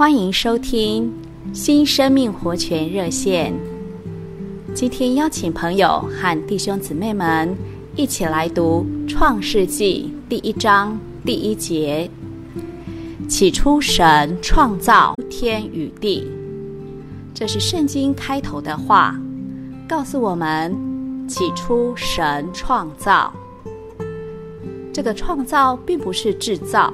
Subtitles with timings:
[0.00, 1.12] 欢迎收听
[1.52, 3.52] 新生命活泉热线。
[4.72, 7.54] 今天邀请朋友和弟兄姊妹们
[7.96, 12.10] 一起来读《创世纪》第一章第一节
[13.28, 16.26] ：“起初，神创造天与地。”
[17.34, 19.20] 这是圣经开头的话，
[19.86, 20.74] 告诉我们：
[21.28, 23.30] 起初，神创造。
[24.94, 26.90] 这个创造并不是制造。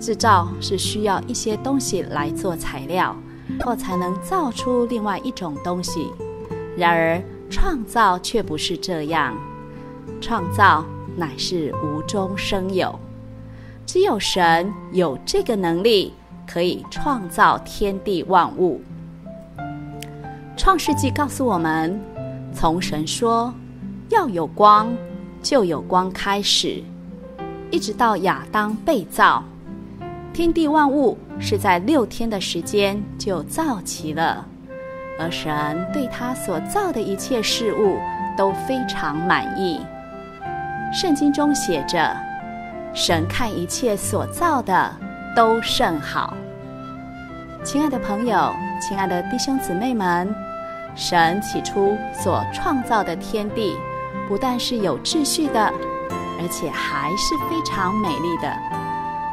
[0.00, 3.16] 制造是需要一些东西来做材料，
[3.60, 6.10] 后才能造出另外一种东西。
[6.76, 9.34] 然而，创造却不是这样，
[10.20, 10.84] 创造
[11.16, 12.98] 乃是无中生有。
[13.86, 16.12] 只有神有这个能力，
[16.46, 18.80] 可以创造天地万物。
[20.56, 22.00] 创世纪告诉我们，
[22.52, 23.52] 从神说
[24.08, 24.92] 要有光，
[25.42, 26.82] 就有光开始，
[27.70, 29.44] 一直到亚当被造。
[30.34, 34.44] 天地万物是在六天的时间就造齐了，
[35.16, 38.00] 而神对他所造的一切事物
[38.36, 39.80] 都非常满意。
[40.92, 42.16] 圣经中写着
[42.92, 44.92] ：“神看一切所造的
[45.36, 46.36] 都甚好。”
[47.62, 50.28] 亲爱的朋友，亲爱的弟兄姊妹们，
[50.96, 53.76] 神起初所创造的天地，
[54.26, 55.72] 不但是有秩序的，
[56.40, 58.83] 而且还是非常美丽的。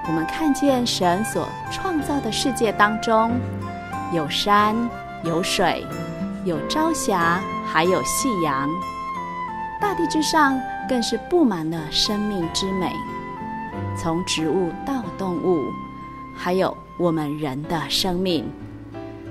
[0.07, 3.31] 我们看见神所创造的世界当中，
[4.11, 4.75] 有山，
[5.23, 5.85] 有水，
[6.43, 8.69] 有朝霞，还有夕阳。
[9.79, 12.91] 大地之上更是布满了生命之美，
[13.95, 15.71] 从植物到动物，
[16.35, 18.51] 还有我们人的生命。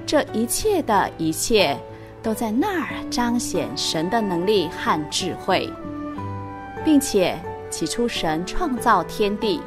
[0.06, 1.76] 这一切的一切，
[2.22, 5.68] 都在那儿彰显神的能力和智慧，
[6.84, 7.36] 并且
[7.70, 9.60] 起初神创造天地。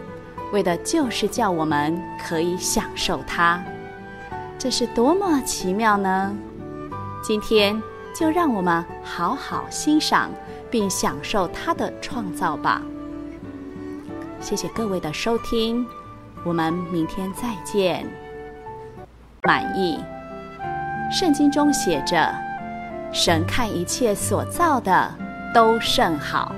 [0.53, 3.59] 为的就是叫我们可以享受它，
[4.59, 6.31] 这是多么奇妙呢？
[7.23, 7.81] 今天
[8.15, 10.29] 就让我们好好欣赏
[10.69, 12.83] 并享受它的创造吧。
[14.39, 15.83] 谢谢各位的收听，
[16.45, 18.05] 我们明天再见。
[19.41, 19.99] 满意。
[21.11, 22.31] 圣经中写着
[23.11, 25.11] ：“神看一切所造的
[25.51, 26.53] 都甚好。”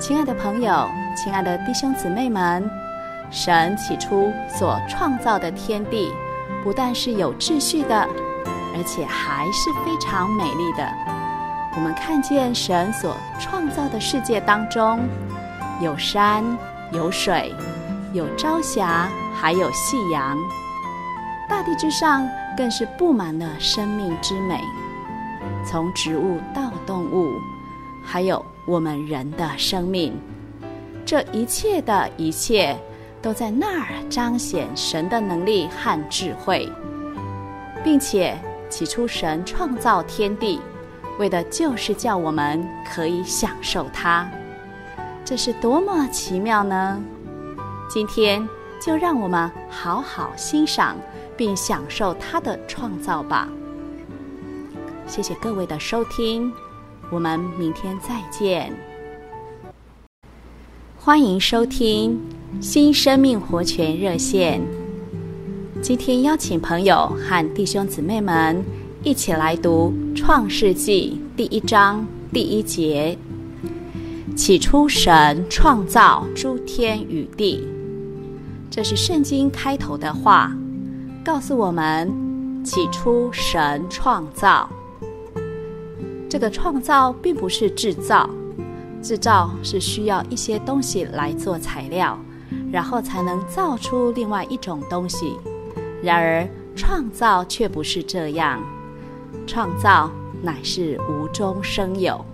[0.00, 2.68] 亲爱的朋友，亲爱的弟兄姊妹们，
[3.30, 6.10] 神起初所创造的天地，
[6.64, 8.08] 不但是有秩序的，
[8.74, 10.90] 而且还是非常美丽的。
[11.76, 15.00] 我们看见神所创造的世界当中，
[15.82, 16.42] 有山，
[16.92, 17.54] 有水，
[18.14, 19.06] 有朝霞，
[19.38, 20.34] 还有夕阳。
[21.46, 24.64] 大地之上更是布满了生命之美，
[25.62, 27.38] 从植物到动物，
[28.02, 28.44] 还有。
[28.66, 30.12] 我们人的生命，
[31.04, 32.78] 这一切的一切，
[33.20, 36.70] 都在那儿彰显神的能力和智慧，
[37.82, 38.38] 并且
[38.68, 40.60] 起初神创造天地，
[41.18, 44.30] 为的就是叫我们可以享受它。
[45.24, 47.02] 这是多么奇妙呢？
[47.88, 48.46] 今天
[48.80, 50.96] 就让我们好好欣赏
[51.36, 53.48] 并享受它的创造吧。
[55.08, 56.52] 谢谢各位的收听。
[57.12, 58.72] 我们明天再见。
[60.96, 62.16] 欢迎收听
[62.60, 64.60] 新生命活泉热线。
[65.82, 68.62] 今天邀请朋友和弟兄姊妹们
[69.02, 73.18] 一起来读《创世纪》第一章第一节
[74.36, 77.66] ：“起初，神创造诸天与地。”
[78.70, 80.56] 这是圣经开头的话，
[81.24, 82.08] 告诉我们：
[82.64, 84.70] 起初，神创造。
[86.30, 88.30] 这个创造并不是制造，
[89.02, 92.16] 制造是需要一些东西来做材料，
[92.70, 95.36] 然后才能造出另外一种东西。
[96.00, 98.62] 然而，创造却不是这样，
[99.44, 100.08] 创造
[100.40, 102.24] 乃是无中生有。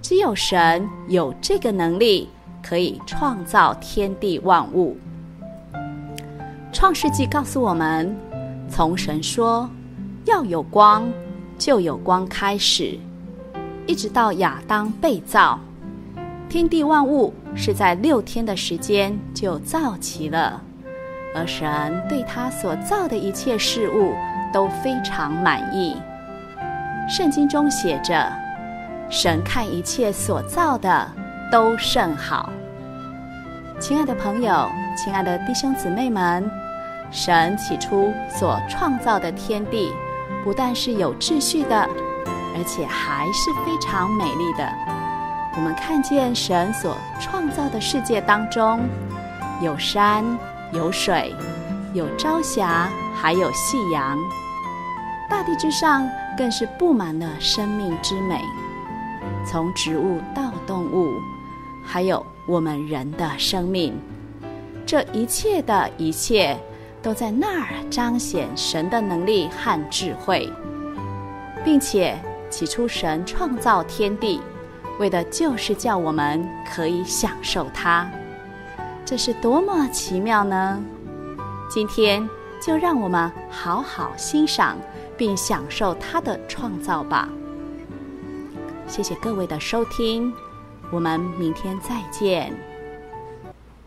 [0.00, 2.26] 只有神有这个能力，
[2.62, 4.96] 可以创造天地万物。
[6.72, 8.16] 创世纪告诉我们，
[8.70, 9.68] 从神说
[10.24, 11.06] 要有光，
[11.58, 12.98] 就有光开始。
[13.90, 15.58] 一直到亚当被造，
[16.48, 20.62] 天地万物是在六天的时间就造齐了，
[21.34, 24.14] 而神对他所造的一切事物
[24.52, 25.96] 都非常满意。
[27.08, 28.32] 圣经中写着
[29.10, 31.10] ：“神看一切所造的
[31.50, 32.48] 都甚好。”
[33.80, 36.48] 亲爱的朋友，亲爱的弟兄姊妹们，
[37.10, 39.92] 神起初所创造的天地，
[40.44, 41.88] 不但是有秩序的。
[42.56, 44.68] 而且还是非常美丽的。
[45.56, 48.80] 我们看见神所创造的世界当中，
[49.60, 50.24] 有山，
[50.72, 51.34] 有水，
[51.92, 54.18] 有朝霞，还有夕阳。
[55.28, 58.40] 大地之上更是布满了生命之美，
[59.44, 61.14] 从植物到动物，
[61.84, 63.96] 还有我们人的生命，
[64.86, 66.56] 这一切的一切，
[67.02, 70.52] 都在那儿彰显神的能力和智慧，
[71.64, 72.18] 并且
[72.50, 74.40] 起初神创造天地，
[74.98, 78.10] 为的就是叫我们可以享受它。
[79.04, 80.82] 这是多么奇妙呢！
[81.70, 82.28] 今天
[82.60, 84.76] 就让我们好好欣赏
[85.16, 87.28] 并享受它的创造吧。
[88.86, 90.32] 谢谢各位的收听，
[90.90, 92.69] 我们明天再见。